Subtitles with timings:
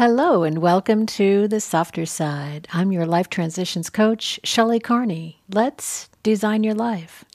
[0.00, 2.66] Hello, and welcome to the softer side.
[2.72, 5.42] I'm your life transitions coach, Shelley Carney.
[5.52, 7.26] Let's design your life.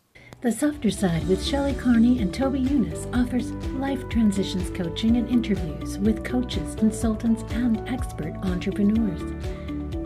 [0.41, 5.99] The Softer Side with Shelley Carney and Toby Younis offers life transitions coaching and interviews
[5.99, 9.21] with coaches, consultants, and expert entrepreneurs.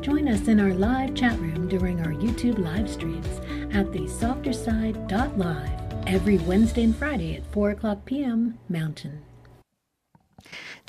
[0.02, 3.40] Join us in our live chat room during our YouTube live streams
[3.74, 8.60] at thesofterside.live every Wednesday and Friday at 4 o'clock p.m.
[8.68, 9.24] Mountain.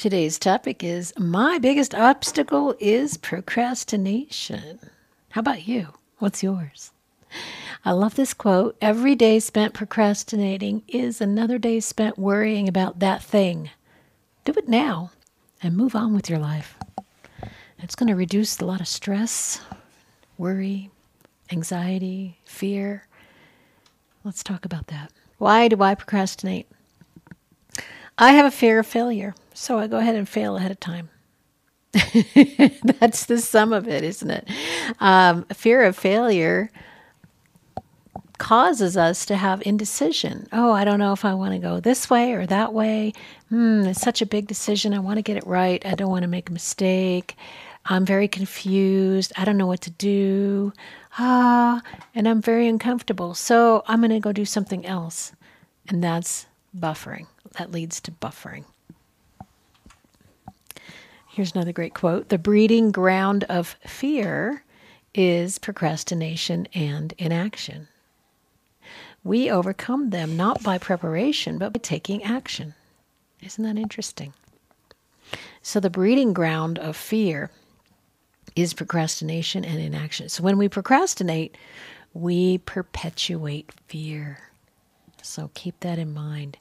[0.01, 4.81] Today's topic is My biggest obstacle is procrastination.
[5.29, 5.89] How about you?
[6.17, 6.91] What's yours?
[7.85, 13.23] I love this quote Every day spent procrastinating is another day spent worrying about that
[13.23, 13.69] thing.
[14.47, 15.11] Do it now
[15.63, 16.79] and move on with your life.
[17.79, 19.61] It's going to reduce a lot of stress,
[20.39, 20.91] worry,
[21.53, 23.07] anxiety, fear.
[24.25, 25.13] Let's talk about that.
[25.37, 26.69] Why do I procrastinate?
[28.21, 31.09] I have a fear of failure, so I go ahead and fail ahead of time.
[31.93, 34.49] That's the sum of it, isn't it?
[35.01, 36.71] Um, fear of failure
[38.37, 40.49] causes us to have indecision.
[40.53, 43.15] Oh, I don't know if I want to go this way or that way.
[43.49, 44.93] Hmm, it's such a big decision.
[44.93, 45.85] I want to get it right.
[45.87, 47.37] I don't want to make a mistake.
[47.87, 49.33] I'm very confused.
[49.37, 50.75] I don't know what to do.
[51.19, 51.81] Ah,
[52.15, 53.33] and I'm very uncomfortable.
[53.35, 55.33] So I'm going to go do something else.
[55.89, 57.27] And that's buffering
[57.57, 58.65] that leads to buffering.
[61.29, 64.65] Here's another great quote The breeding ground of fear
[65.15, 67.89] is procrastination and inaction.
[69.23, 72.75] We overcome them not by preparation, but by taking action.
[73.43, 74.33] Isn't that interesting?
[75.63, 77.51] So, the breeding ground of fear
[78.57, 80.29] is procrastination and inaction.
[80.29, 81.57] So, when we procrastinate,
[82.13, 84.50] we perpetuate fear.
[85.23, 86.59] So, keep that in mind.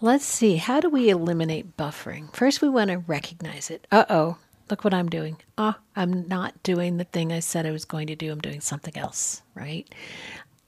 [0.00, 2.34] Let's see, how do we eliminate buffering?
[2.34, 3.86] First, we want to recognize it.
[3.90, 4.36] Uh oh,
[4.68, 5.36] look what I'm doing.
[5.56, 8.32] Oh, I'm not doing the thing I said I was going to do.
[8.32, 9.92] I'm doing something else, right?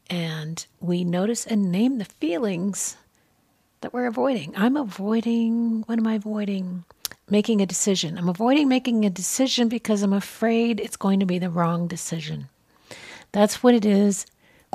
[0.09, 2.97] And we notice and name the feelings
[3.81, 4.55] that we're avoiding.
[4.57, 6.85] I'm avoiding, what am I avoiding?
[7.29, 8.19] Making a decision.
[8.19, 12.49] I'm avoiding making a decision because I'm afraid it's going to be the wrong decision.
[13.33, 14.27] That's what it is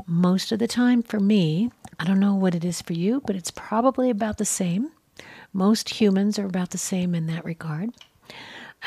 [0.07, 1.71] most of the time for me.
[1.99, 4.91] I don't know what it is for you, but it's probably about the same.
[5.51, 7.91] Most humans are about the same in that regard.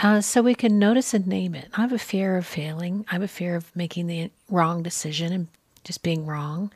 [0.03, 1.69] Uh, so we can notice and name it.
[1.75, 3.05] I have a fear of failing.
[3.11, 5.49] I have a fear of making the wrong decision and
[5.85, 6.73] just being wrong.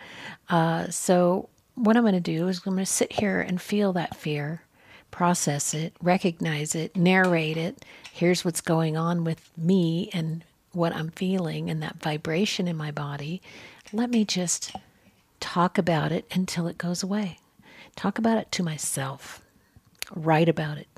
[0.51, 3.93] Uh, so what I'm going to do is I'm going to sit here and feel
[3.95, 4.63] that fear,
[5.11, 7.85] process it, recognize it, narrate it.
[8.13, 12.91] Here's what's going on with me and what I'm feeling and that vibration in my
[12.91, 13.41] body.
[13.93, 14.75] Let me just
[15.39, 17.39] talk about it until it goes away.
[17.95, 19.43] Talk about it to myself.
[20.15, 20.89] Write about it.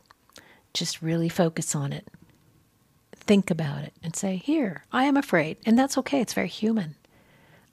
[0.72, 2.08] Just really focus on it.
[3.14, 5.58] Think about it and say, Here, I am afraid.
[5.66, 6.20] And that's okay.
[6.20, 6.94] It's very human.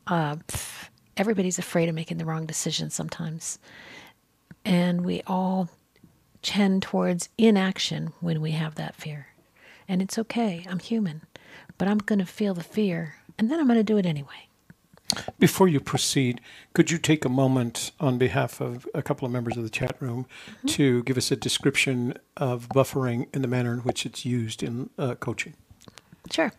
[0.05, 3.57] Uh, pff, everybody's afraid of making the wrong decision sometimes.
[4.65, 5.69] And we all
[6.41, 9.27] tend towards inaction when we have that fear.
[9.87, 10.65] And it's okay.
[10.69, 11.21] I'm human.
[11.77, 14.47] But I'm going to feel the fear and then I'm going to do it anyway.
[15.37, 16.41] Before you proceed,
[16.73, 19.95] could you take a moment on behalf of a couple of members of the chat
[19.99, 20.67] room mm-hmm.
[20.69, 24.89] to give us a description of buffering and the manner in which it's used in
[24.97, 25.53] uh, coaching?
[26.31, 26.51] Sure.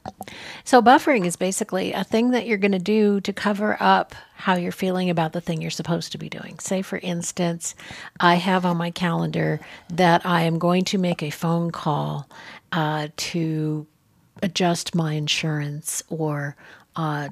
[0.63, 4.55] So, buffering is basically a thing that you're going to do to cover up how
[4.55, 6.59] you're feeling about the thing you're supposed to be doing.
[6.61, 7.75] Say, for instance,
[8.21, 9.59] I have on my calendar
[9.93, 12.29] that I am going to make a phone call
[12.71, 13.87] uh, to
[14.41, 16.57] adjust my insurance or
[16.95, 17.31] uh,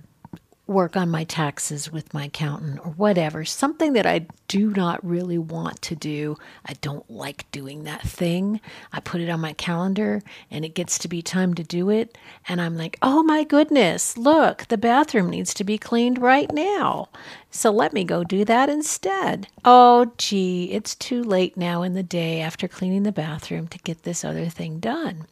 [0.66, 5.36] work on my taxes with my accountant or whatever, something that I do not really
[5.36, 6.36] want to do.
[6.64, 8.60] I don't like doing that thing.
[8.92, 12.16] I put it on my calendar and it gets to be time to do it.
[12.48, 17.08] And I'm like, oh my goodness, look, the bathroom needs to be cleaned right now.
[17.50, 19.48] So let me go do that instead.
[19.64, 24.02] Oh, gee, it's too late now in the day after cleaning the bathroom to get
[24.02, 25.26] this other thing done.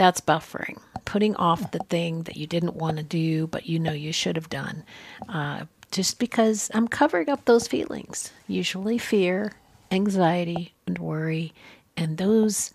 [0.00, 3.92] That's buffering, putting off the thing that you didn't want to do, but you know
[3.92, 4.82] you should have done.
[5.28, 9.52] Uh, just because I'm covering up those feelings, usually fear,
[9.90, 11.52] anxiety, and worry.
[11.98, 12.70] And those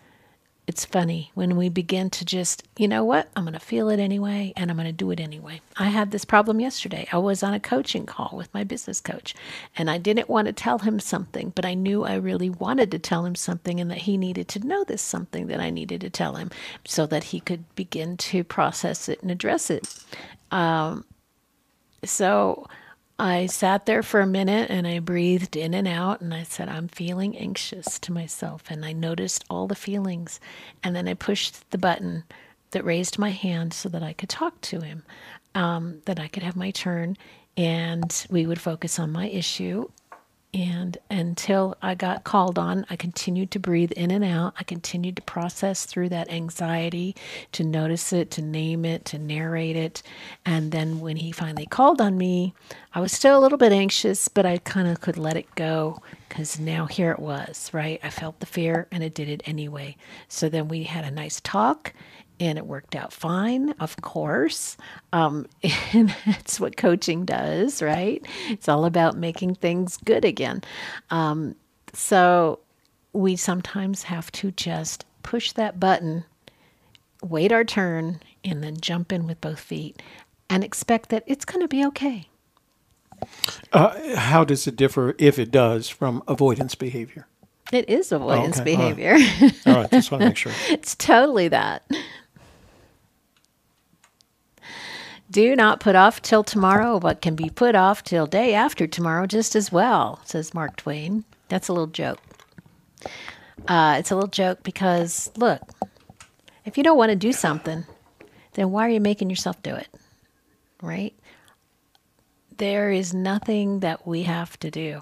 [0.67, 3.99] it's funny when we begin to just, you know what, I'm going to feel it
[3.99, 5.61] anyway and I'm going to do it anyway.
[5.77, 7.07] I had this problem yesterday.
[7.11, 9.35] I was on a coaching call with my business coach
[9.77, 12.99] and I didn't want to tell him something, but I knew I really wanted to
[12.99, 16.09] tell him something and that he needed to know this something that I needed to
[16.09, 16.49] tell him
[16.83, 19.87] so that he could begin to process it and address it.
[20.51, 21.05] Um,
[22.03, 22.67] so
[23.17, 26.67] I sat there for a minute and I breathed in and out and I said,
[26.67, 28.63] I'm feeling anxious to myself.
[28.69, 30.39] And I noticed all the feelings.
[30.83, 32.25] And then I pushed the button
[32.71, 35.03] that raised my hand so that I could talk to him,
[35.53, 37.15] um, that I could have my turn
[37.57, 39.89] and we would focus on my issue
[40.55, 44.53] and until I got called on, I continued to breathe in and out.
[44.57, 47.13] I continued to process through that anxiety,
[47.51, 50.01] to notice it, to name it, to narrate it.
[50.45, 52.53] And then when he finally called on me,
[52.93, 56.01] I was still a little bit anxious, but I kind of could let it go
[56.29, 57.99] because now here it was, right?
[58.01, 59.97] I felt the fear and I did it anyway.
[60.29, 61.91] So then we had a nice talk
[62.39, 64.77] and it worked out fine, of course.
[65.13, 65.47] Um,
[65.93, 68.25] and that's what coaching does, right?
[68.49, 70.61] It's all about making things good again.
[71.09, 71.55] Um,
[71.93, 72.59] so
[73.13, 76.25] we sometimes have to just push that button,
[77.23, 80.01] wait our turn, and then jump in with both feet
[80.49, 82.27] and expect that it's going to be okay.
[83.71, 87.27] Uh, how does it differ, if it does, from avoidance behavior?
[87.71, 88.75] It is avoidance Oh, okay.
[88.75, 88.95] All right.
[88.95, 89.51] behavior.
[89.65, 90.51] All right, just want to make sure.
[90.69, 91.83] it's totally that.
[95.29, 99.25] Do not put off till tomorrow what can be put off till day after tomorrow
[99.25, 101.25] just as well, says Mark Twain.
[101.49, 102.21] That's a little joke.
[103.67, 105.61] Uh, it's a little joke because, look,
[106.63, 107.85] if you don't want to do something,
[108.53, 109.87] then why are you making yourself do it?
[110.81, 111.13] Right?
[112.57, 115.01] There is nothing that we have to do,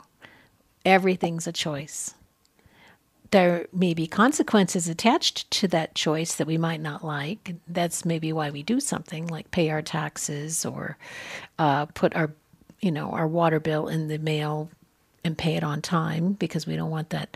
[0.86, 2.16] everything's a choice
[3.33, 7.56] there may be consequences attached to that choice that we might not like.
[7.68, 11.00] That's maybe why we do something like pay our taxes or
[11.57, 12.31] uh, put our,
[12.80, 14.69] you know, our water bill in the mail
[15.24, 17.35] and pay it on time because we don't want that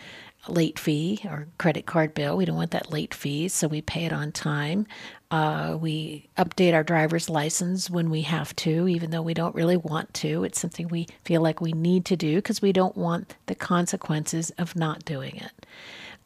[0.49, 2.38] late fee or credit card bill.
[2.38, 4.88] We don't want that late fee, so we pay it on time.
[5.29, 9.77] Uh, we update our driver's license when we have to, even though we don't really
[9.77, 10.44] want to.
[10.44, 14.51] It's something we feel like we need to do because we don't want the consequences
[14.57, 15.65] of not doing it.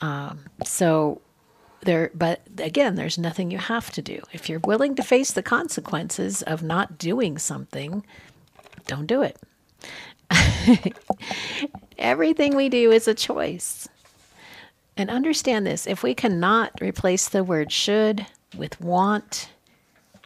[0.01, 1.21] Um, so
[1.81, 4.21] there, but again, there's nothing you have to do.
[4.33, 8.06] If you're willing to face the consequences of not doing something,
[8.85, 9.38] don't do it.
[11.97, 13.88] Everything we do is a choice.
[15.01, 19.50] And understand this if we cannot replace the word should with want,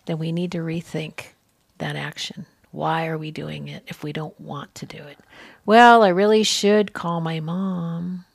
[0.05, 1.27] then we need to rethink
[1.77, 2.45] that action.
[2.71, 5.17] Why are we doing it if we don't want to do it?
[5.65, 8.25] Well, I really should call my mom.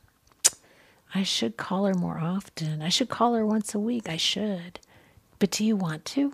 [1.14, 2.80] I should call her more often.
[2.80, 4.08] I should call her once a week.
[4.08, 4.80] I should.
[5.40, 6.32] But do you want to?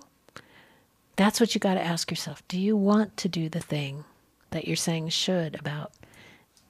[1.16, 2.46] That's what you got to ask yourself.
[2.46, 4.04] Do you want to do the thing
[4.50, 5.90] that you're saying should about?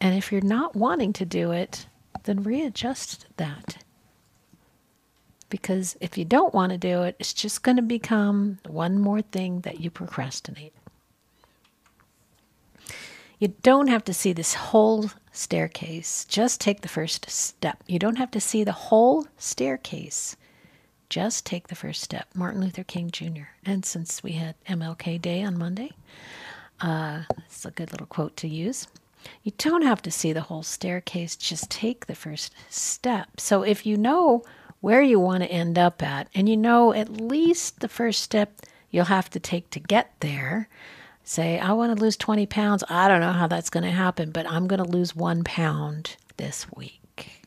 [0.00, 1.86] And if you're not wanting to do it,
[2.26, 3.78] then readjust that.
[5.48, 9.22] Because if you don't want to do it, it's just going to become one more
[9.22, 10.74] thing that you procrastinate.
[13.38, 16.24] You don't have to see this whole staircase.
[16.24, 17.82] Just take the first step.
[17.86, 20.36] You don't have to see the whole staircase.
[21.08, 22.28] Just take the first step.
[22.34, 23.48] Martin Luther King Jr.
[23.64, 25.92] And since we had MLK Day on Monday,
[26.80, 28.88] uh, it's a good little quote to use.
[29.42, 33.40] You don't have to see the whole staircase, just take the first step.
[33.40, 34.44] So if you know
[34.80, 38.60] where you want to end up at, and you know at least the first step
[38.90, 40.68] you'll have to take to get there,
[41.24, 42.84] say, I want to lose 20 pounds.
[42.88, 46.16] I don't know how that's going to happen, but I'm going to lose one pound
[46.36, 47.42] this week.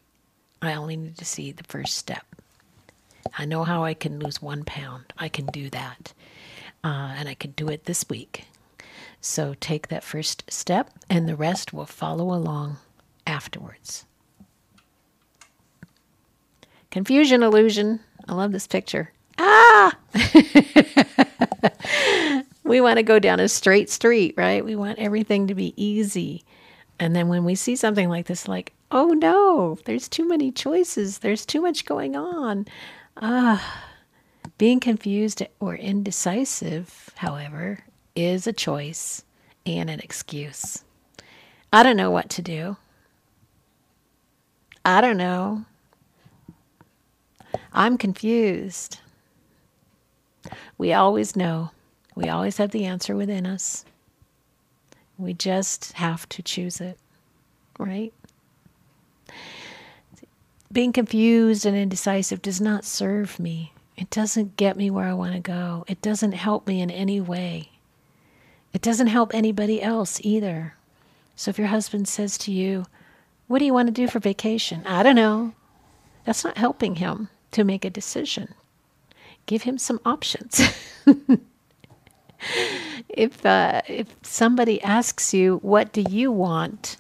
[0.62, 2.26] I only need to see the first step.
[3.38, 5.14] I know how I can lose one pound.
[5.18, 6.14] I can do that.
[6.84, 8.46] Uh, and I can do it this week.
[9.22, 12.78] So take that first step, and the rest will follow along
[13.28, 14.06] afterwards.
[16.92, 18.00] Confusion illusion.
[18.28, 19.12] I love this picture.
[19.38, 19.98] Ah!
[22.64, 24.64] we want to go down a straight street, right?
[24.64, 26.44] We want everything to be easy.
[27.00, 31.20] And then when we see something like this, like, oh no, there's too many choices,
[31.20, 32.66] there's too much going on.
[33.18, 33.84] Ah,
[34.58, 37.80] being confused or indecisive, however,
[38.16, 39.24] is a choice
[39.66, 40.84] and an excuse.
[41.72, 42.78] I don't know what to do.
[44.84, 45.66] I don't know.
[47.74, 49.00] I'm confused.
[50.78, 51.72] We always know.
[52.16, 53.86] We always have the answer within us.
[55.18, 56.98] We just have to choose it,
[57.78, 58.14] right?
[60.72, 63.74] Being confused and indecisive does not serve me.
[63.98, 65.84] It doesn't get me where I want to go.
[65.88, 67.70] It doesn't help me in any way.
[68.74, 70.76] It doesn't help anybody else either.
[71.36, 72.86] So if your husband says to you,
[73.48, 74.86] What do you want to do for vacation?
[74.86, 75.54] I don't know.
[76.26, 78.54] That's not helping him to make a decision.
[79.46, 80.62] Give him some options.
[83.10, 86.98] if uh, if somebody asks you what do you want,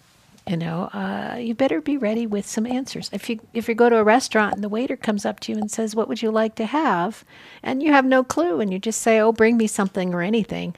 [0.48, 3.10] you know, uh, you better be ready with some answers.
[3.14, 5.60] If you if you go to a restaurant and the waiter comes up to you
[5.60, 7.24] and says, "What would you like to have?"
[7.62, 10.76] and you have no clue, and you just say, "Oh, bring me something or anything,"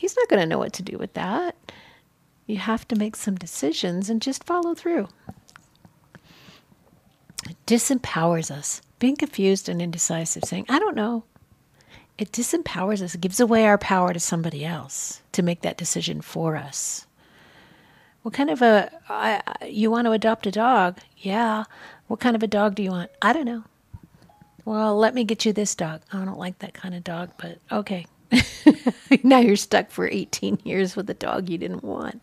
[0.00, 1.54] he's not going to know what to do with that.
[2.46, 5.08] You have to make some decisions and just follow through.
[7.46, 8.80] It disempowers us.
[8.98, 11.24] Being confused and indecisive, saying, I don't know.
[12.16, 13.14] It disempowers us.
[13.14, 17.06] It gives away our power to somebody else to make that decision for us.
[18.22, 20.98] What kind of a, I, you want to adopt a dog?
[21.18, 21.64] Yeah.
[22.06, 23.10] What kind of a dog do you want?
[23.20, 23.64] I don't know.
[24.64, 26.00] Well, let me get you this dog.
[26.10, 28.06] I don't like that kind of dog, but okay.
[29.22, 32.22] now you're stuck for 18 years with a dog you didn't want.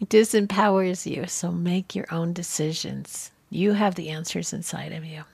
[0.00, 3.30] It disempowers you, so make your own decisions.
[3.50, 5.24] You have the answers inside of you.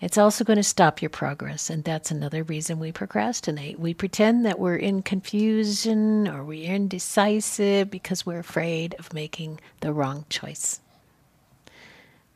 [0.00, 3.78] It's also going to stop your progress, and that's another reason we procrastinate.
[3.78, 9.92] We pretend that we're in confusion or we're indecisive because we're afraid of making the
[9.92, 10.80] wrong choice.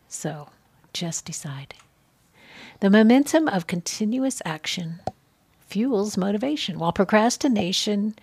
[0.06, 0.50] So,
[0.92, 1.74] just decide.
[2.78, 5.00] The momentum of continuous action
[5.66, 8.14] fuels motivation, while procrastination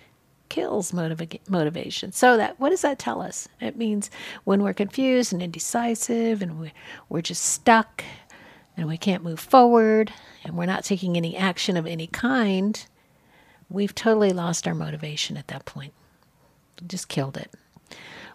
[0.50, 2.12] kills motiva- motivation.
[2.12, 3.47] So that what does that tell us?
[3.59, 4.09] It means
[4.43, 6.71] when we're confused and indecisive and we're,
[7.09, 8.03] we're just stuck
[8.77, 10.12] and we can't move forward
[10.43, 12.85] and we're not taking any action of any kind,
[13.69, 15.93] we've totally lost our motivation at that point.
[16.88, 17.51] Just killed it.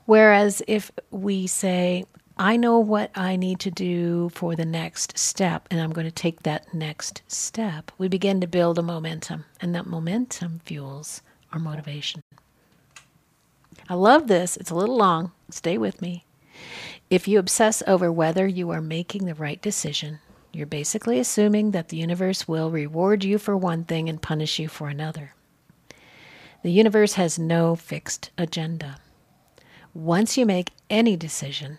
[0.06, 2.04] Whereas if we say,
[2.40, 6.12] I know what I need to do for the next step, and I'm going to
[6.12, 7.90] take that next step.
[7.98, 12.22] We begin to build a momentum, and that momentum fuels our motivation.
[13.88, 14.56] I love this.
[14.56, 15.32] It's a little long.
[15.50, 16.26] Stay with me.
[17.10, 20.20] If you obsess over whether you are making the right decision,
[20.52, 24.68] you're basically assuming that the universe will reward you for one thing and punish you
[24.68, 25.34] for another.
[26.62, 28.98] The universe has no fixed agenda.
[29.92, 31.78] Once you make any decision,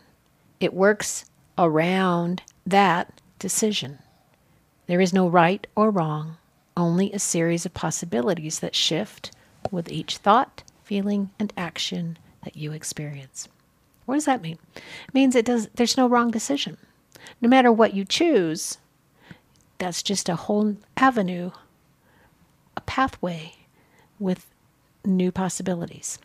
[0.59, 1.25] it works
[1.57, 3.99] around that decision.
[4.87, 6.37] There is no right or wrong,
[6.75, 9.31] only a series of possibilities that shift
[9.71, 13.47] with each thought, feeling, and action that you experience.
[14.05, 14.57] What does that mean?
[14.75, 16.77] It means it does there's no wrong decision.
[17.41, 18.77] No matter what you choose,
[19.77, 21.51] that's just a whole avenue,
[22.75, 23.53] a pathway
[24.17, 24.47] with
[25.05, 26.17] new possibilities.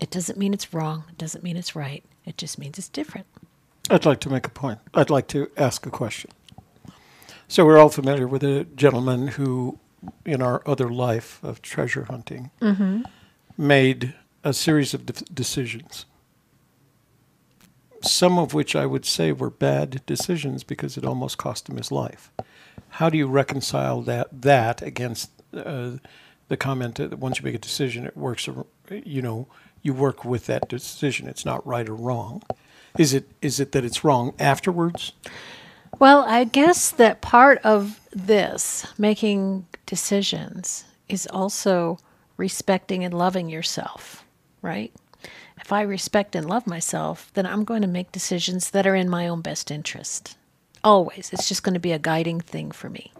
[0.00, 2.04] It doesn't mean it's wrong, it doesn't mean it's right.
[2.26, 3.26] It just means it's different.
[3.88, 4.80] I'd like to make a point.
[4.92, 6.32] I'd like to ask a question.
[7.48, 9.78] So we're all familiar with a gentleman who,
[10.24, 13.02] in our other life of treasure hunting, mm-hmm.
[13.56, 16.04] made a series of de- decisions.
[18.02, 21.92] Some of which I would say were bad decisions because it almost cost him his
[21.92, 22.32] life.
[22.90, 25.92] How do you reconcile that that against uh,
[26.48, 28.48] the comment that once you make a decision, it works?
[28.90, 29.48] You know,
[29.82, 31.28] you work with that decision.
[31.28, 32.42] It's not right or wrong.
[32.98, 35.12] Is it is it that it's wrong afterwards?
[35.98, 41.98] Well, I guess that part of this making decisions is also
[42.36, 44.24] respecting and loving yourself,
[44.60, 44.92] right?
[45.58, 49.08] If I respect and love myself, then I'm going to make decisions that are in
[49.08, 50.36] my own best interest.
[50.84, 51.30] Always.
[51.32, 53.12] It's just going to be a guiding thing for me.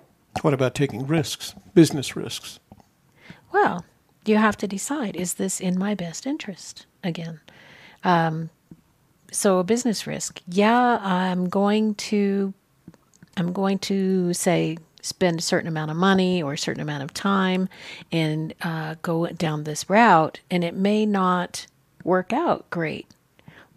[0.42, 2.60] What about taking risks, business risks?
[3.56, 3.86] Well,
[4.26, 7.40] you have to decide is this in my best interest again?
[8.04, 8.50] Um,
[9.32, 10.42] so a business risk.
[10.46, 12.52] Yeah i'm going to
[13.38, 17.14] i'm going to say spend a certain amount of money or a certain amount of
[17.14, 17.68] time
[18.12, 21.66] and uh, go down this route and it may not
[22.04, 23.06] work out great.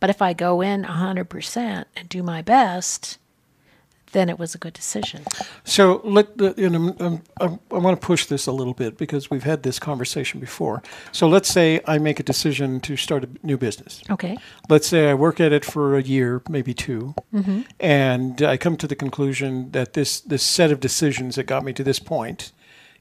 [0.02, 3.18] But if i go in 100% and do my best
[4.12, 5.24] then it was a good decision.
[5.64, 8.98] So let the, you know, um, um, I want to push this a little bit
[8.98, 10.82] because we've had this conversation before.
[11.12, 14.02] So let's say I make a decision to start a new business.
[14.10, 14.38] Okay.
[14.70, 17.62] Let's say I work at it for a year, maybe 2 mm-hmm.
[17.80, 21.74] and I come to the conclusion that this this set of decisions that got me
[21.74, 22.52] to this point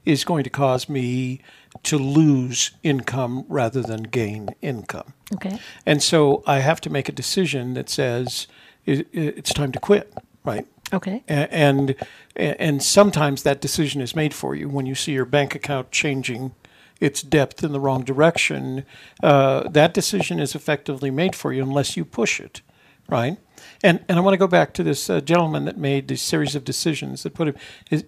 [0.05, 1.41] is going to cause me
[1.83, 5.13] to lose income rather than gain income.
[5.33, 5.59] Okay.
[5.85, 8.47] And so I have to make a decision that says
[8.85, 10.11] it, it's time to quit,
[10.43, 10.65] right?
[10.91, 11.23] Okay.
[11.27, 11.95] And
[12.35, 16.53] and sometimes that decision is made for you when you see your bank account changing
[16.99, 18.85] its depth in the wrong direction.
[19.23, 22.61] Uh, that decision is effectively made for you unless you push it,
[23.07, 23.37] right?
[23.83, 26.55] And and I want to go back to this uh, gentleman that made this series
[26.55, 27.55] of decisions that put him.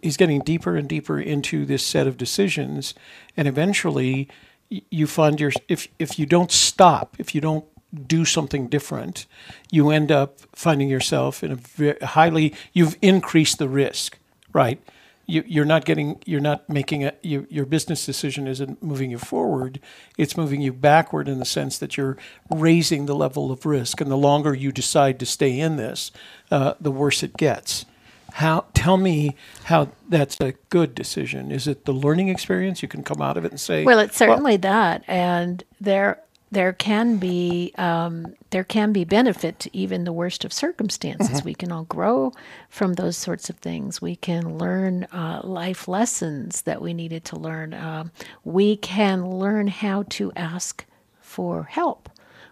[0.01, 2.93] He's getting deeper and deeper into this set of decisions,
[3.37, 4.27] and eventually,
[4.69, 7.65] you find your if if you don't stop, if you don't
[8.07, 9.25] do something different,
[9.69, 14.17] you end up finding yourself in a very highly, you've increased the risk,
[14.53, 14.81] right?
[15.31, 19.17] you, you're not getting, you're not making a, you, your business decision isn't moving you
[19.17, 19.79] forward.
[20.17, 22.17] It's moving you backward in the sense that you're
[22.49, 24.01] raising the level of risk.
[24.01, 26.11] And the longer you decide to stay in this,
[26.51, 27.85] uh, the worse it gets.
[28.33, 31.51] How, tell me how that's a good decision.
[31.51, 32.81] Is it the learning experience?
[32.81, 36.21] You can come out of it and say, Well, it's certainly that, and there
[36.51, 41.43] there can be um, there can be benefit to even the worst of circumstances.
[41.43, 42.33] We can all grow
[42.69, 44.01] from those sorts of things.
[44.01, 47.73] We can learn uh, life lessons that we needed to learn.
[47.73, 48.11] Um,
[48.43, 50.85] we can learn how to ask
[51.21, 52.09] for help.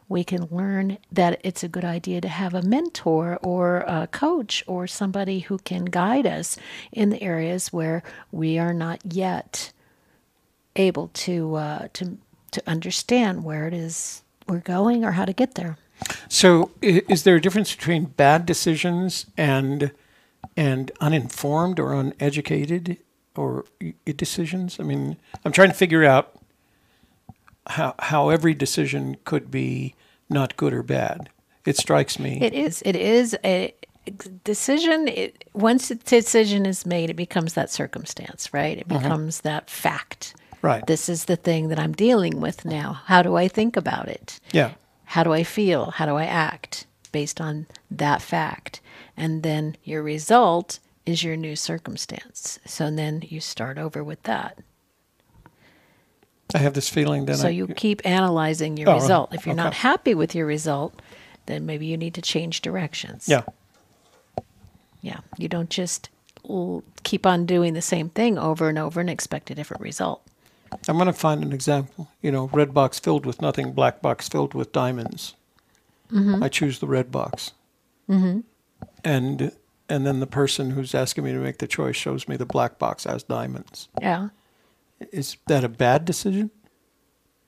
[0.08, 4.64] We can learn that it's a good idea to have a mentor or a coach
[4.66, 6.58] or somebody who can guide us
[6.92, 8.02] in the areas where
[8.32, 9.72] we are not yet
[10.76, 12.18] able to uh, to
[12.52, 15.78] to understand where it is we're going or how to get there.
[16.28, 19.92] So, is there a difference between bad decisions and
[20.56, 22.98] and uninformed or uneducated
[23.36, 23.66] or
[24.06, 24.80] decisions?
[24.80, 26.40] I mean, I'm trying to figure out
[27.68, 29.96] how how every decision could be
[30.30, 31.30] not good or bad.
[31.66, 32.40] It strikes me.
[32.42, 32.82] It is.
[32.86, 33.74] It is a
[34.44, 35.08] decision.
[35.08, 38.78] It, once a decision is made, it becomes that circumstance, right?
[38.78, 39.04] It mm-hmm.
[39.04, 40.34] becomes that fact.
[40.62, 40.86] Right.
[40.86, 43.02] This is the thing that I'm dealing with now.
[43.06, 44.40] How do I think about it?
[44.52, 44.72] yeah.
[45.06, 45.90] How do I feel?
[45.92, 48.80] How do I act based on that fact?
[49.18, 52.60] And then your result is your new circumstance.
[52.66, 54.60] So then you start over with that.
[56.54, 59.34] I have this feeling that So I, you keep analyzing your Oh, result.
[59.34, 61.00] If you're not happy with your result,
[61.48, 63.28] then maybe you need to change directions.
[63.28, 63.44] yeah.
[65.02, 65.20] Yeah.
[65.38, 66.10] You don't just
[67.04, 70.22] keep on doing the same thing over and over and expect a different result.
[70.88, 72.10] I'm going to find an example.
[72.22, 75.36] You know, red box filled with nothing, black box filled with diamonds.
[76.12, 77.52] I choose the red box.
[78.10, 78.40] Mm-hmm.
[79.04, 79.52] And
[79.88, 82.80] and then the person who's asking me to make the choice shows me the black
[82.80, 83.90] box has diamonds.
[84.02, 84.30] Yeah.
[85.12, 86.52] Is that a bad decision?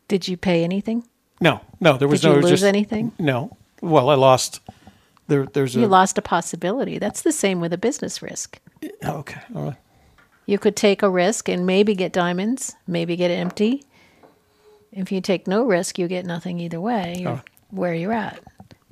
[0.08, 1.08] Did you pay anything?
[1.40, 1.98] No, no.
[1.98, 3.12] There was Did no you lose just, anything?
[3.18, 3.58] No.
[3.82, 4.60] Well, I lost.
[5.28, 5.88] There, there's You a.
[5.88, 7.00] lost a possibility.
[7.00, 8.60] That's the same with a business risk.
[9.04, 9.41] Okay.
[9.56, 9.78] All right.
[10.45, 13.84] You could take a risk and maybe get diamonds, maybe get empty.
[14.91, 17.17] If you take no risk, you get nothing either way.
[17.19, 17.41] You're Oh.
[17.69, 18.39] where you're at.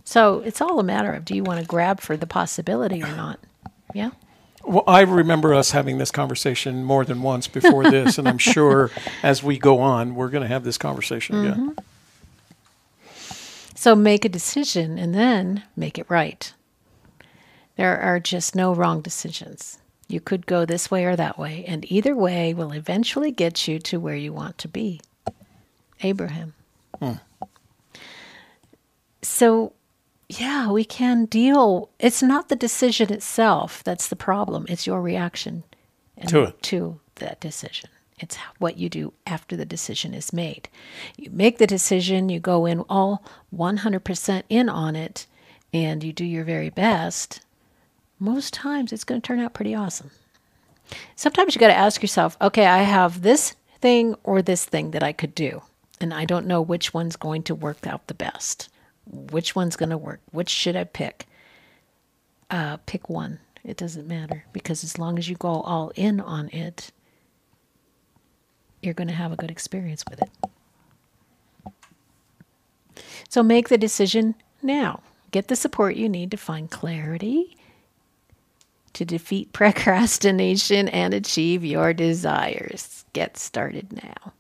[0.06, 3.08] So it's all a matter of do you want to grab for the possibility or
[3.16, 3.40] not?
[3.94, 4.12] Yeah.
[4.64, 8.92] Well, I remember us having this conversation more than once before this, and I'm sure
[9.24, 11.48] as we go on, we're going to have this conversation Mm-hmm.
[11.70, 11.76] again.
[13.76, 16.54] So make a decision and then make it right.
[17.78, 19.78] There are just no wrong decisions.
[20.10, 23.78] You could go this way or that way, and either way will eventually get you
[23.80, 25.00] to where you want to be.
[26.02, 26.56] Abraham.
[27.00, 27.14] Hmm.
[29.22, 29.74] So,
[30.28, 31.90] yeah, we can deal.
[32.00, 35.64] It's not the decision itself that's the problem, it's your reaction
[36.28, 36.62] To it.
[36.64, 37.90] to that decision.
[38.18, 40.68] It's what you do after the decision is made.
[41.18, 43.24] You make the decision, you go in all
[43.56, 45.26] 100% in on it,
[45.72, 47.42] and you do your very best.
[48.20, 50.12] Most times it's going to turn out pretty awesome.
[51.16, 55.04] Sometimes you got to ask yourself, okay, I have this thing or this thing that
[55.04, 55.62] I could do,
[56.02, 58.70] and I don't know which one's going to work out the best.
[59.06, 60.20] Which one's going to work?
[60.32, 61.28] Which should I pick?
[62.50, 63.40] Uh, pick one.
[63.64, 66.92] It doesn't matter because as long as you go all in on it,
[68.82, 70.30] you're going to have a good experience with it.
[73.30, 75.02] So make the decision now.
[75.32, 77.56] Get the support you need to find clarity,
[78.94, 83.06] to defeat procrastination, and achieve your desires.
[83.14, 84.34] Get started now.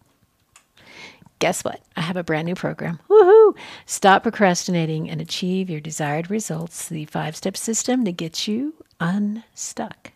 [1.39, 1.81] Guess what?
[1.95, 2.99] I have a brand new program.
[3.09, 3.55] Woohoo!
[3.85, 6.89] Stop procrastinating and achieve your desired results.
[6.89, 10.11] The five step system to get you unstuck.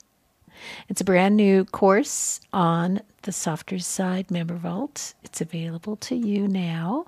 [0.90, 5.14] It's a brand new course on the softer side member vault.
[5.24, 7.06] It's available to you now.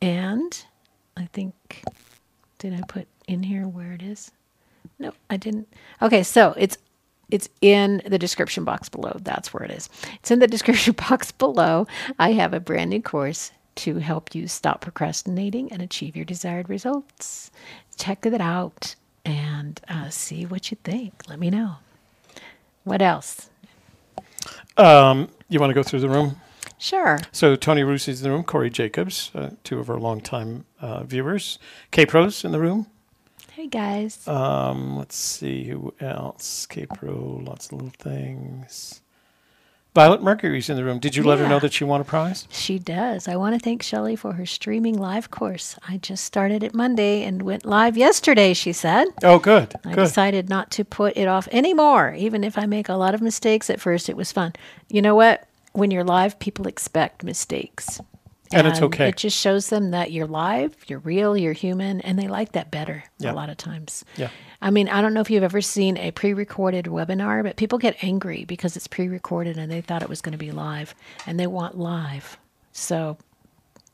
[0.00, 0.64] And
[1.16, 1.82] I think,
[2.58, 4.30] did I put in here where it is?
[5.02, 5.66] No, I didn't.
[6.00, 6.78] Okay, so it's
[7.28, 9.16] it's in the description box below.
[9.22, 9.88] That's where it is.
[10.14, 11.88] It's in the description box below.
[12.20, 16.68] I have a brand new course to help you stop procrastinating and achieve your desired
[16.68, 17.50] results.
[17.98, 21.14] Check it out and uh, see what you think.
[21.28, 21.76] Let me know.
[22.84, 23.50] What else?
[24.76, 26.36] Um, you want to go through the room?
[26.78, 27.18] Sure.
[27.32, 31.58] So Tony Rusi's in the room, Corey Jacobs, uh, two of our longtime uh, viewers.
[31.90, 32.86] K-Pros in the room.
[33.62, 34.26] Hey guys.
[34.26, 36.66] Um, let's see who else.
[36.66, 39.02] K-Pro, lots of little things.
[39.94, 40.98] Violet Mercury's in the room.
[40.98, 42.48] Did you let her know that she won a prize?
[42.50, 43.28] She does.
[43.28, 45.78] I want to thank Shelley for her streaming live course.
[45.88, 49.06] I just started it Monday and went live yesterday, she said.
[49.22, 49.72] Oh, good.
[49.84, 50.06] I Good.
[50.06, 52.14] decided not to put it off anymore.
[52.18, 54.54] Even if I make a lot of mistakes at first, it was fun.
[54.88, 55.46] You know what?
[55.72, 58.00] When you're live, people expect mistakes.
[58.52, 59.08] And it's okay.
[59.08, 62.70] It just shows them that you're live, you're real, you're human, and they like that
[62.70, 63.32] better Yeah.
[63.32, 64.04] a lot of times.
[64.16, 64.28] Yeah.
[64.60, 67.78] I mean, I don't know if you've ever seen a pre recorded webinar, but people
[67.78, 70.94] get angry because it's pre recorded and they thought it was going to be live
[71.26, 72.38] and they want live.
[72.72, 73.18] So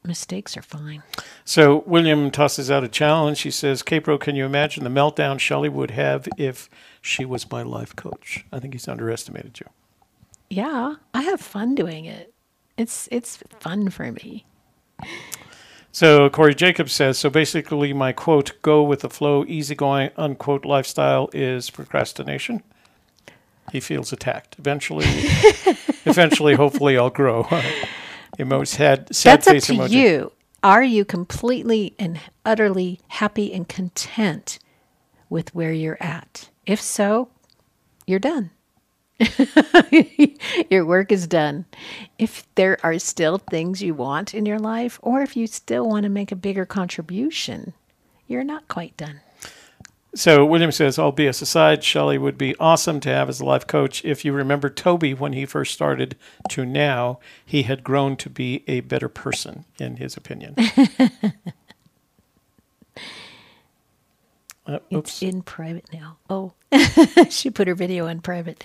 [0.05, 1.03] mistakes are fine.
[1.45, 3.41] So William tosses out a challenge.
[3.43, 6.69] He says, Capro, can you imagine the meltdown Shelley would have if
[7.03, 8.45] she was my life coach?
[8.53, 9.67] I think he's underestimated you.
[10.51, 12.33] Yeah, I have fun doing it.
[12.79, 14.45] It's it's fun for me.
[15.91, 21.29] So Corey Jacobs says, so basically my quote, go with the flow, easygoing, unquote, lifestyle
[21.33, 22.63] is procrastination.
[23.73, 24.57] He feels attacked.
[24.59, 25.07] Eventually,
[26.05, 27.43] eventually, hopefully I'll grow.
[28.39, 29.91] Emoji, sad, sad That's up face to emoji.
[29.91, 30.33] you.
[30.63, 34.59] Are you completely and utterly happy and content
[35.29, 36.51] with where you're at?
[36.67, 37.29] If so,
[38.07, 38.51] you're done.
[40.71, 41.65] your work is done.
[42.19, 46.05] If there are still things you want in your life, or if you still want
[46.05, 47.73] to make a bigger contribution,
[48.27, 49.21] you're not quite done.
[50.15, 53.67] So William says, all BS aside, Shelley would be awesome to have as a life
[53.67, 54.05] coach.
[54.05, 56.17] If you remember Toby when he first started
[56.49, 60.57] to now, he had grown to be a better person, in his opinion.
[64.67, 66.19] Uh, It's in private now.
[66.29, 66.53] Oh,
[67.31, 68.63] she put her video in private,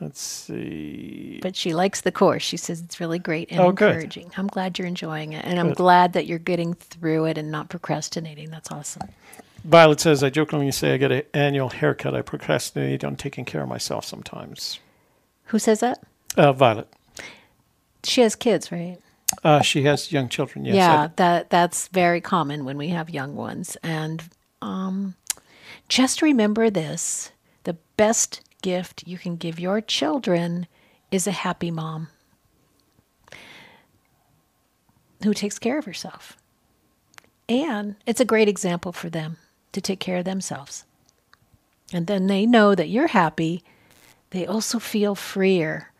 [0.00, 1.40] Let's see.
[1.42, 2.42] but she likes the course.
[2.42, 3.88] She says it's really great and Oh, good.
[3.90, 4.30] encouraging.
[4.36, 7.68] I'm glad you're enjoying it, and I'm glad that you're getting through it and not
[7.68, 8.50] procrastinating.
[8.50, 9.08] That's awesome.
[9.64, 12.14] Violet says, I jokingly say I get an annual haircut.
[12.14, 14.78] I procrastinate on taking care of myself sometimes.
[15.46, 16.00] Who says that?
[16.36, 16.88] Uh, Violet.
[18.04, 18.98] She has kids, right?
[19.42, 20.64] Uh, she has young children.
[20.64, 20.76] Yes.
[20.76, 23.76] Yeah, that that's very common when we have young ones.
[23.82, 24.22] And
[24.62, 25.16] um,
[25.88, 27.32] just remember this:
[27.64, 30.66] the best gift you can give your children
[31.10, 32.08] is a happy mom
[35.22, 36.36] who takes care of herself.
[37.48, 39.38] And it's a great example for them
[39.72, 40.84] to take care of themselves.
[41.92, 43.62] And then they know that you're happy.
[44.30, 45.90] They also feel freer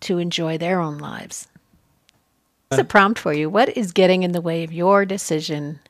[0.00, 1.48] to enjoy their own lives.
[2.70, 3.48] It's a prompt for you.
[3.48, 5.80] What is getting in the way of your decision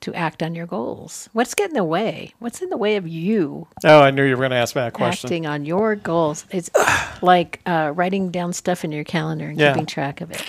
[0.00, 1.28] to act on your goals?
[1.32, 2.34] What's getting in the way?
[2.38, 4.82] What's in the way of you oh, I knew you were going to ask me
[4.82, 5.28] that question.
[5.28, 6.44] acting on your goals?
[6.50, 6.70] It's
[7.22, 9.72] like uh, writing down stuff in your calendar and Yeah.
[9.72, 10.42] keeping track of it.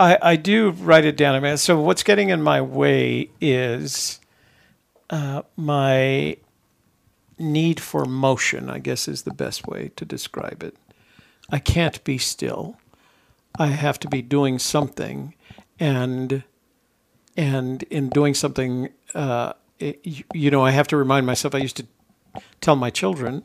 [0.00, 1.34] I, I do write it down.
[1.34, 4.18] I mean, so what's getting in my way is
[5.10, 6.36] uh, my
[7.38, 10.76] need for motion, I guess is the best way to describe it.
[11.50, 12.78] I can't be still.
[13.58, 15.34] I have to be doing something,
[15.78, 16.42] and
[17.36, 21.54] and in doing something, uh, it, you, you know, I have to remind myself.
[21.54, 21.86] I used to
[22.60, 23.42] tell my children,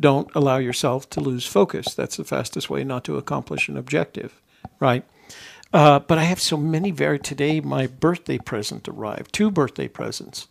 [0.00, 1.94] don't allow yourself to lose focus.
[1.94, 4.40] That's the fastest way not to accomplish an objective,
[4.80, 5.04] right?
[5.72, 7.60] Uh, but I have so many very today.
[7.60, 9.32] My birthday present arrived.
[9.32, 10.48] Two birthday presents,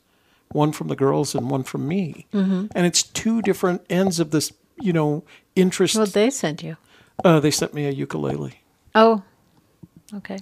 [0.52, 2.68] one from the girls and one from me, Mm-hmm.
[2.74, 4.52] and it's two different ends of this.
[4.80, 5.24] You know,
[5.56, 5.96] interest.
[5.96, 6.76] Well, they sent you.
[7.24, 8.62] uh, they sent me a ukulele.
[8.96, 9.22] Oh,
[10.16, 10.40] okay.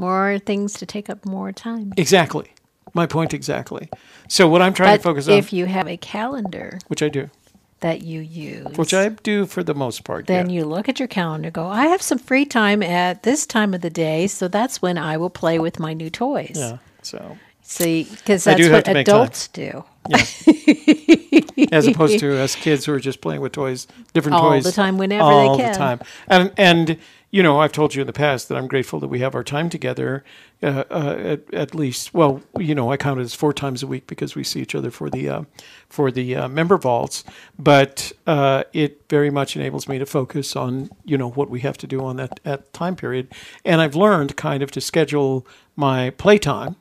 [0.00, 1.92] More things to take up more time.
[1.96, 2.52] Exactly,
[2.94, 3.88] my point exactly.
[4.28, 7.08] So what I'm trying But to focus on, if you have a calendar which I
[7.08, 7.30] do,
[7.80, 10.26] that you use, which I do for the most part.
[10.26, 10.56] then yeah.
[10.60, 13.80] you look at your calendar, go, I have some free time at this time of
[13.82, 16.52] the day, so that's when I will play with my new toys.
[16.56, 16.78] yeah.
[17.02, 19.14] So See, because that's what to make time.
[19.14, 19.84] adults do
[21.72, 24.70] as opposed to us kids who are just playing with toys, different All toys all
[24.72, 25.74] the time, whenever all they the can.
[25.78, 26.00] time.
[26.28, 26.98] And and
[27.30, 29.44] you know, I've told you in the past that I'm grateful that we have our
[29.44, 30.24] time together.
[30.62, 33.86] Uh, uh, at, at least, well, you know, I count it as four times a
[33.86, 35.42] week because we see each other for the uh,
[35.88, 37.22] for the uh, member vaults.
[37.58, 41.78] But uh, it very much enables me to focus on you know what we have
[41.78, 43.28] to do on that at time period.
[43.64, 46.76] And I've learned kind of to schedule my playtime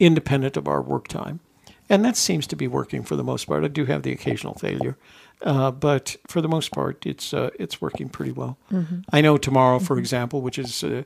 [0.00, 1.40] independent of our work time.
[1.88, 3.64] And that seems to be working for the most part.
[3.64, 4.96] I do have the occasional failure,
[5.42, 8.56] uh, but for the most part, it's uh, it's working pretty well.
[9.12, 11.02] I know tomorrow, for example, which is uh,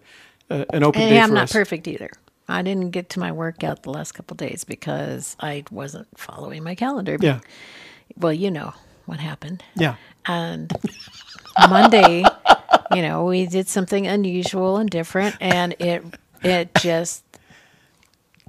[0.50, 1.52] uh, an open And day I'm not us.
[1.52, 2.10] perfect either.
[2.48, 6.74] I didn't get to my workout the last couple days because I wasn't following my
[6.74, 7.18] calendar.
[7.20, 7.40] Yeah,
[8.16, 8.72] Well, you know
[9.04, 9.62] what happened.
[9.76, 10.72] yeah, And
[11.68, 12.24] Monday,
[12.94, 16.02] you know, we did something unusual and different, and it
[16.42, 17.24] it just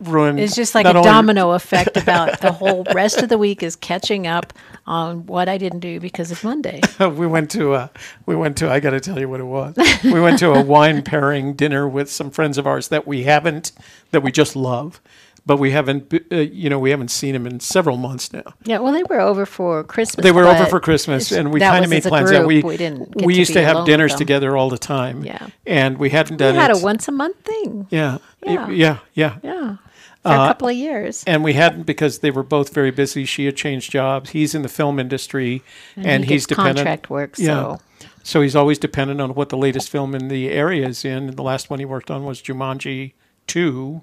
[0.01, 4.27] It's just like a domino effect about the whole rest of the week is catching
[4.27, 4.53] up
[4.87, 6.81] on what I didn't do because of Monday.
[6.99, 7.91] we went to a,
[8.25, 9.75] we went to I got to tell you what it was.
[10.03, 13.71] we went to a wine pairing dinner with some friends of ours that we haven't
[14.11, 14.99] that we just love,
[15.45, 18.43] but we haven't uh, you know we haven't seen them in several months now.
[18.63, 20.23] Yeah, well, they were over for Christmas.
[20.23, 23.15] They were over for Christmas, and we kind of made plans that we we didn't.
[23.23, 25.23] We used to have dinners together all the time.
[25.23, 25.47] Yeah.
[25.67, 26.81] and we hadn't We done had it.
[26.81, 27.87] a once a month thing.
[27.89, 28.69] yeah, it- Yeah.
[28.69, 29.75] yeah, yeah, Yeah,
[30.23, 31.23] for Uh, a couple of years.
[31.25, 33.25] and we hadn't because they were both very busy.
[33.25, 34.31] She had changed jobs.
[34.31, 35.61] He's in the film industry,
[35.95, 36.77] and, he he's dependent.
[36.77, 37.45] contract work, Yeah.
[37.45, 37.79] so
[38.23, 41.29] So he's always dependent on what the latest film in the area is in.
[41.29, 43.13] And the last one he worked on was Jumanji
[43.47, 44.01] 2.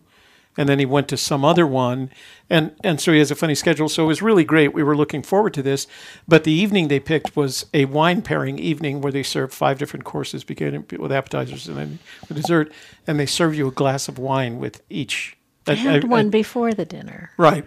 [0.59, 2.11] And then he went to some other one.
[2.49, 3.91] And, and so he has a funny schedule.
[3.91, 4.73] So it was really great.
[4.73, 5.87] We were looking forward to this.
[6.27, 10.05] But the evening they picked was a wine pairing evening where they serve five different
[10.07, 12.73] courses, beginning with appetizers and then the dessert.
[13.07, 15.36] And they serve you a glass of wine with each.
[15.67, 17.31] I a- had a- one a- before the dinner.
[17.37, 17.67] Right.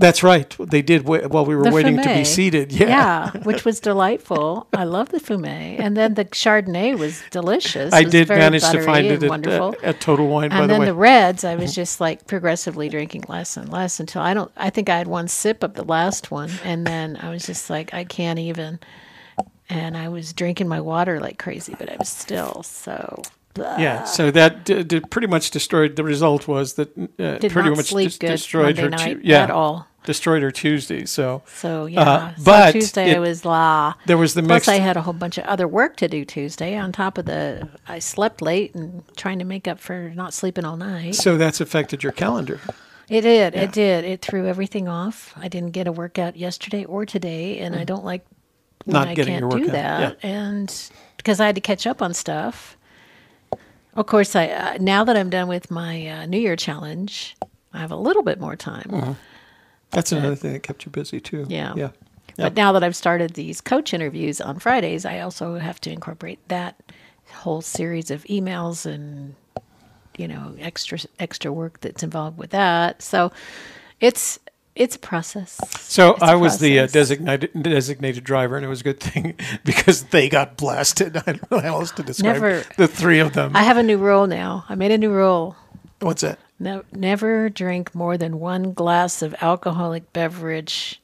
[0.00, 0.54] That's right.
[0.60, 2.70] They did while we were The waiting to be seated.
[2.78, 2.86] Yeah.
[3.34, 4.68] Yeah, which was delightful.
[4.72, 7.92] I love the fumet, and then the Chardonnay was delicious.
[7.92, 10.80] I was did manage to find it at, at, Total Wine, by and the then
[10.82, 10.86] way.
[10.86, 14.52] the reds, I was just like progressively drinking less and less until I don't.
[14.56, 17.68] I think I had one sip of the last one, and then I was just
[17.68, 18.78] like, I can't even.
[19.68, 23.20] And I was drinking my water like crazy, but I was still so.
[23.58, 25.96] Yeah, so that d- d- pretty much destroyed.
[25.96, 29.14] The result was that uh, pretty much sleep just good destroyed Monday her.
[29.16, 29.86] Tu- yeah, at all.
[30.04, 31.04] destroyed her Tuesday.
[31.04, 33.94] So So yeah, so but Tuesday it- I was la.
[34.06, 34.68] there was the Plus, mixed.
[34.68, 37.68] I had a whole bunch of other work to do Tuesday on top of the.
[37.86, 41.14] I slept late and trying to make up for not sleeping all night.
[41.14, 42.60] so that's affected your calendar.
[43.08, 43.54] It did.
[43.54, 44.04] It did.
[44.04, 45.32] It threw everything off.
[45.36, 48.24] I didn't get a workout yesterday or today, and I don't like
[48.84, 48.98] when Mm.
[49.00, 50.18] Not I getting can't your do workout, that.
[50.24, 52.76] And because I had to catch up on stuff.
[53.98, 57.36] Of course, I uh, now that I'm done with my uh, New Year challenge,
[57.72, 59.16] I have a little bit more time.
[59.90, 61.46] That's another thing that kept you busy too.
[61.48, 61.74] Yeah.
[61.76, 61.90] yeah.
[62.36, 66.38] But now that I've started these coach interviews on Fridays, I also have to incorporate
[66.46, 66.80] that
[67.32, 69.34] whole series of emails and
[70.16, 73.02] you know extra extra work that's involved with that.
[73.02, 73.32] So
[73.98, 74.38] it's
[74.78, 75.58] it's a process.
[75.80, 79.34] So It's I was the uh, designated designated driver, and it was a good thing
[79.64, 81.16] because they got blasted.
[81.26, 83.54] I don't know how else to describe Never- the three of them.
[83.56, 84.64] I have a new rule now.
[84.68, 85.56] I made a new rule.
[86.00, 86.38] What's that?
[86.60, 91.00] No, never drink more than one glass of alcoholic beverage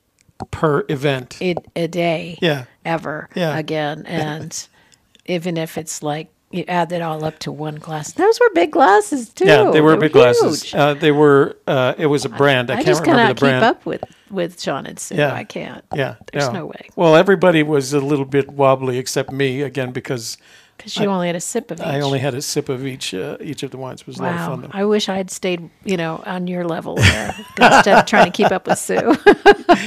[0.51, 1.39] Per event.
[1.41, 2.39] a, a day.
[2.43, 2.65] Yeah.
[2.85, 3.57] Ever Yeah.
[3.57, 4.05] again.
[4.07, 4.67] And
[5.27, 8.13] even if it's like you add that all up to one glass.
[8.13, 9.47] Those were big glasses too.
[9.47, 10.63] Yeah, they were big glasses.
[10.63, 10.75] huge.
[10.75, 11.57] Uh, they were.
[11.67, 12.71] Uh, it was a brand.
[12.71, 13.63] I, I, can't just remember the brand.
[13.63, 15.17] keep up with with Sean and Sue.
[15.17, 15.35] Yeah.
[15.35, 15.85] I can't.
[15.95, 16.89] Yeah, There's no way.
[16.97, 20.39] Well, everybody was a little bit wobbly except me again because
[20.77, 21.87] Because you only had a sip of each.
[21.87, 24.03] I only had a sip of each uh, each of the wines.
[24.03, 24.49] It was a lot of Wow.
[24.49, 24.71] fun though.
[24.73, 28.37] I wish I had stayed, you know, on your level there instead of trying to
[28.37, 29.17] keep up with Sue.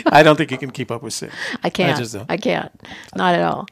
[0.07, 1.29] I don't think you can keep up with Sue.
[1.63, 1.97] I can't.
[1.97, 2.29] just don't.
[2.29, 2.71] I can't.
[3.15, 3.67] Not at all.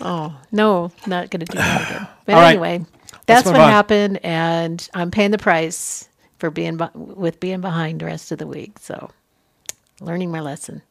[0.00, 2.08] Oh no, not going to do that again.
[2.26, 2.50] But right.
[2.50, 2.84] anyway,
[3.26, 3.70] that's what on.
[3.70, 8.38] happened, and I'm paying the price for being be- with being behind the rest of
[8.38, 8.78] the week.
[8.78, 9.10] So,
[10.00, 10.82] learning my lesson.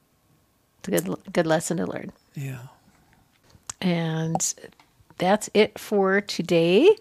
[0.80, 2.12] It's a good good lesson to learn.
[2.36, 2.60] Yeah.
[3.82, 4.54] And
[5.18, 6.96] that's it for today.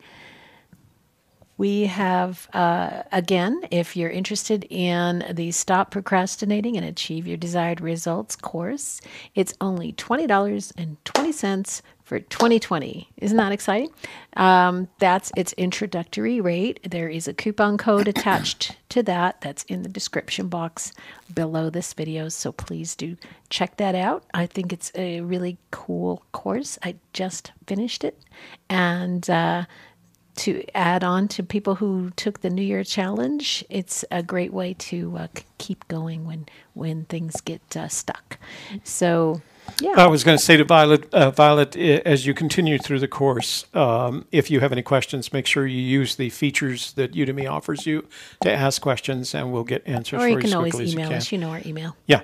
[1.63, 7.81] We have, uh, again, if you're interested in the Stop Procrastinating and Achieve Your Desired
[7.81, 9.01] Results course,
[9.37, 13.09] it's only $20.20 for 2020.
[13.17, 13.91] Isn't that exciting?
[14.37, 16.81] Um, that's its introductory rate.
[16.83, 20.93] There is a coupon code attached to that that's in the description box
[21.33, 22.29] below this video.
[22.29, 23.17] So please do
[23.51, 24.25] check that out.
[24.35, 26.77] I think it's a really cool course.
[26.83, 28.19] I just finished it.
[28.69, 29.67] And, uh,
[30.37, 34.75] to add on to people who took the New Year challenge, it's a great way
[34.75, 35.27] to uh,
[35.59, 38.39] keep going when when things get uh, stuck.
[38.83, 39.43] So,
[39.81, 43.09] yeah, I was going to say to Violet, uh, Violet, as you continue through the
[43.09, 47.51] course, um, if you have any questions, make sure you use the features that Udemy
[47.51, 48.07] offers you
[48.43, 50.99] to ask questions, and we'll get answers or for you you can always as you
[50.99, 51.19] email can.
[51.19, 51.33] us.
[51.33, 51.97] You know our email.
[52.07, 52.23] Yeah,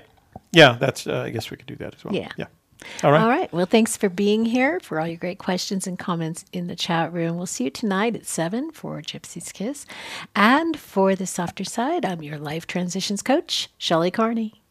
[0.52, 0.76] yeah.
[0.80, 1.06] That's.
[1.06, 2.14] Uh, I guess we could do that as well.
[2.14, 2.30] Yeah.
[2.36, 2.46] Yeah.
[3.02, 3.20] All right.
[3.22, 3.52] All right.
[3.52, 7.12] Well, thanks for being here, for all your great questions and comments in the chat
[7.12, 7.36] room.
[7.36, 9.86] We'll see you tonight at 7 for Gypsy's Kiss.
[10.34, 14.62] And for the softer side, I'm your life transitions coach, Shelley Carney.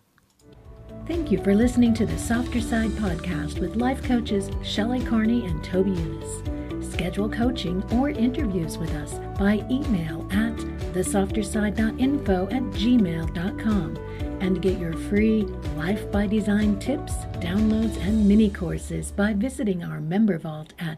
[1.08, 5.64] Thank you for listening to the Softer Side podcast with life coaches Shelley Carney and
[5.64, 6.92] Toby Younis.
[6.92, 10.56] Schedule coaching or interviews with us by email at
[10.94, 13.98] thesofterside.info at gmail.com
[14.40, 15.42] and get your free
[15.76, 20.96] Life by Design tips, downloads, and mini courses by visiting our member vault at